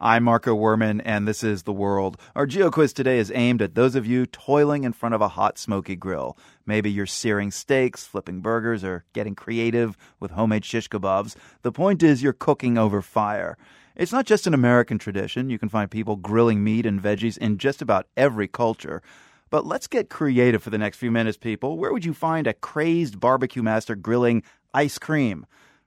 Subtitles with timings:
[0.00, 2.16] I'm Marco Werman, and this is The World.
[2.34, 5.28] Our Geo Quiz today is aimed at those of you toiling in front of a
[5.28, 6.36] hot, smoky grill.
[6.66, 11.36] Maybe you're searing steaks, flipping burgers, or getting creative with homemade shish kebabs.
[11.62, 13.56] The point is, you're cooking over fire.
[13.94, 15.48] It's not just an American tradition.
[15.48, 19.00] You can find people grilling meat and veggies in just about every culture.
[19.48, 21.78] But let's get creative for the next few minutes, people.
[21.78, 24.42] Where would you find a crazed barbecue master grilling
[24.74, 25.46] ice cream?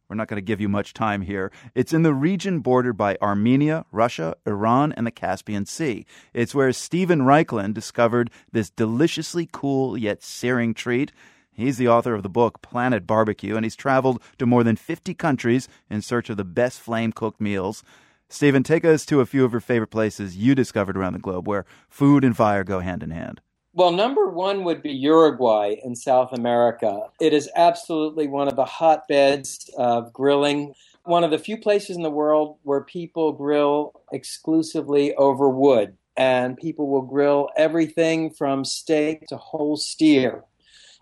[0.09, 1.51] We're not going to give you much time here.
[1.75, 6.05] It's in the region bordered by Armenia, Russia, Iran, and the Caspian Sea.
[6.33, 11.11] It's where Steven Raichlen discovered this deliciously cool yet searing treat.
[11.51, 15.13] He's the author of the book Planet Barbecue, and he's traveled to more than 50
[15.15, 17.83] countries in search of the best flame cooked meals.
[18.29, 21.47] Steven, take us to a few of your favorite places you discovered around the globe
[21.47, 23.41] where food and fire go hand in hand.
[23.77, 27.11] Well, number one would be Uruguay in South America.
[27.21, 30.73] It is absolutely one of the hotbeds of grilling.
[31.03, 36.57] One of the few places in the world where people grill exclusively over wood, and
[36.57, 40.43] people will grill everything from steak to whole steer.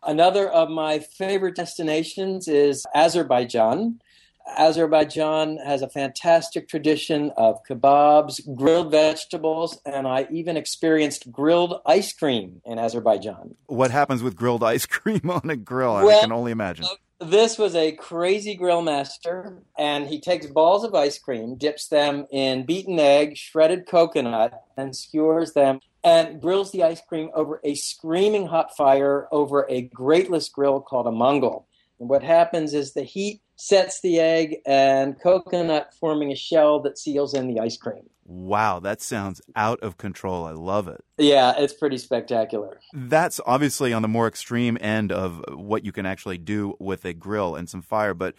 [0.06, 4.02] Another of my favorite destinations is Azerbaijan.
[4.48, 12.14] Azerbaijan has a fantastic tradition of kebabs, grilled vegetables, and I even experienced grilled ice
[12.14, 13.56] cream in Azerbaijan.
[13.68, 15.94] What happens with grilled ice cream on a grill?
[15.94, 16.86] Well, I can only imagine.
[17.20, 22.28] This was a crazy grill master, and he takes balls of ice cream, dips them
[22.30, 27.73] in beaten egg, shredded coconut, and skewers them, and grills the ice cream over a
[27.76, 31.68] screaming hot fire over a grateless grill called a mangal.
[32.00, 36.98] And what happens is the heat sets the egg and coconut forming a shell that
[36.98, 38.09] seals in the ice cream.
[38.28, 40.45] Wow, that sounds out of control.
[40.45, 41.03] I love it.
[41.17, 42.80] Yeah, it's pretty spectacular.
[42.92, 47.14] That's obviously on the more extreme end of what you can actually do with a
[47.14, 48.33] grill and some fire, but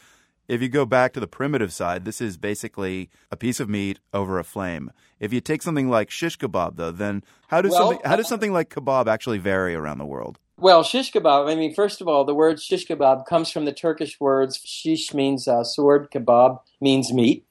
[0.49, 3.99] if you go back to the primitive side, this is basically a piece of meat
[4.13, 4.93] over a flame.
[5.19, 8.27] If you take something like shish kebab, though, then how does well, something how does
[8.27, 10.39] uh, something like kebab actually vary around the world?
[10.59, 13.75] Well, shish kebab, I mean, first of all, the word shish kebab comes from the
[13.75, 17.45] Turkish words shish means uh, sword, kebab means meat.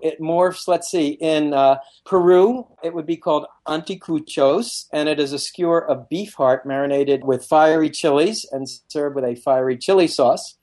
[0.00, 5.34] It morphs, let's see, in uh, Peru, it would be called anticuchos, and it is
[5.34, 10.06] a skewer of beef heart marinated with fiery chilies and served with a fiery chili
[10.06, 10.56] sauce.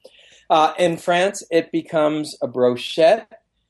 [0.49, 3.27] Uh, in France, it becomes a brochette.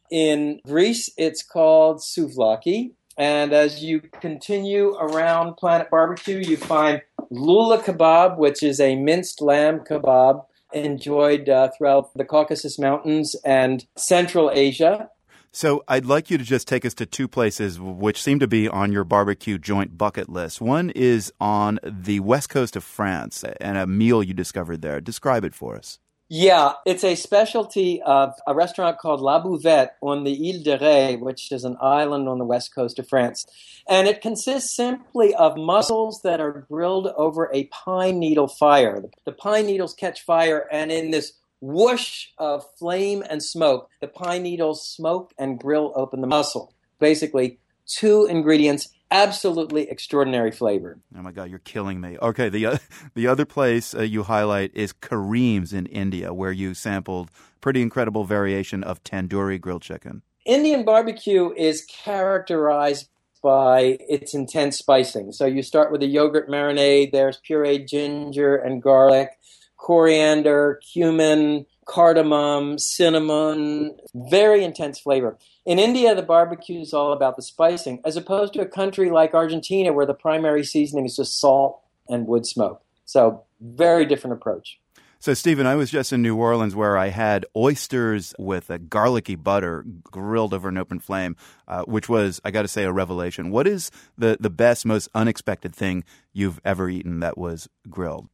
[0.10, 2.92] In Greece, it's called souvlaki.
[3.18, 9.42] And as you continue around Planet Barbecue, you find lula kebab, which is a minced
[9.42, 15.10] lamb kebab enjoyed uh, throughout the Caucasus Mountains and Central Asia.
[15.52, 18.68] So I'd like you to just take us to two places which seem to be
[18.68, 20.62] on your barbecue joint bucket list.
[20.62, 25.02] One is on the west coast of France and a meal you discovered there.
[25.02, 26.00] Describe it for us.
[26.30, 31.18] Yeah, it's a specialty of a restaurant called La Bouvette on the Ile de Ré,
[31.18, 33.46] which is an island on the west coast of France.
[33.88, 39.02] And it consists simply of mussels that are grilled over a pine needle fire.
[39.24, 44.44] The pine needles catch fire, and in this whoosh of flame and smoke, the pine
[44.44, 46.74] needles smoke and grill open the mussel.
[47.00, 51.00] Basically, two ingredients absolutely extraordinary flavor.
[51.18, 52.18] Oh my God, you're killing me.
[52.22, 52.78] Okay, the uh,
[53.14, 57.30] the other place uh, you highlight is Karim's in India, where you sampled
[57.62, 60.22] pretty incredible variation of tandoori grilled chicken.
[60.46, 63.10] Indian barbecue is characterized
[63.44, 65.32] by its intense spicing.
[65.32, 67.12] So you start with a yogurt marinade.
[67.12, 69.37] There's pureed ginger and garlic,
[69.78, 75.38] coriander, cumin, cardamom, cinnamon, very intense flavor.
[75.66, 79.34] In India, the barbecue is all about the spicing, as opposed to a country like
[79.34, 82.84] Argentina where the primary seasoning is just salt and wood smoke.
[83.06, 84.80] So, very different approach.
[85.20, 89.36] So, Steven, I was just in New Orleans where I had oysters with a garlicky
[89.36, 91.36] butter grilled over an open flame,
[91.68, 93.50] uh, which was, I got to say, a revelation.
[93.50, 98.30] What is the, the best, most unexpected thing you've ever eaten that was grilled?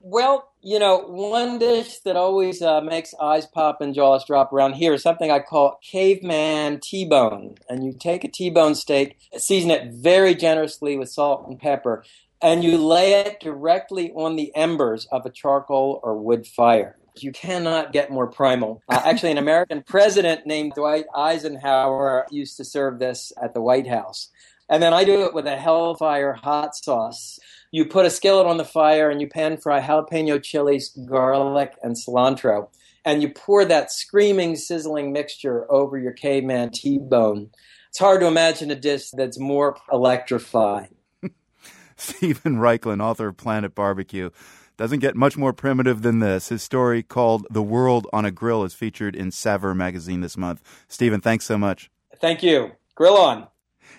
[0.00, 4.74] Well, you know, one dish that always uh, makes eyes pop and jaws drop around
[4.74, 7.56] here is something I call caveman T-bone.
[7.68, 12.04] And you take a T-bone steak, season it very generously with salt and pepper,
[12.42, 16.96] and you lay it directly on the embers of a charcoal or wood fire.
[17.16, 18.82] You cannot get more primal.
[18.88, 23.86] Uh, actually, an American president named Dwight Eisenhower used to serve this at the White
[23.86, 24.30] House.
[24.68, 27.38] And then I do it with a Hellfire hot sauce
[27.74, 31.96] you put a skillet on the fire and you pan fry jalapeno chilies, garlic, and
[31.96, 32.68] cilantro.
[33.04, 37.50] And you pour that screaming, sizzling mixture over your caveman T bone.
[37.88, 40.94] It's hard to imagine a dish that's more electrifying.
[41.96, 44.30] Steven Raichlen, author of Planet Barbecue,
[44.76, 46.50] doesn't get much more primitive than this.
[46.50, 50.62] His story called The World on a Grill is featured in Saveur magazine this month.
[50.86, 51.90] Stephen, thanks so much.
[52.20, 52.70] Thank you.
[52.94, 53.48] Grill on.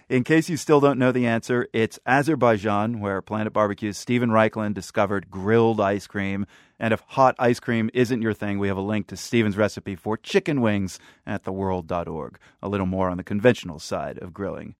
[0.09, 4.74] In case you still don't know the answer, it's Azerbaijan, where Planet Barbecue's Steven Raichlen
[4.74, 6.47] discovered grilled ice cream.
[6.80, 9.95] And if hot ice cream isn't your thing, we have a link to Steven's recipe
[9.95, 12.39] for chicken wings at theworld.org.
[12.63, 14.74] A little more on the conventional side of grilling.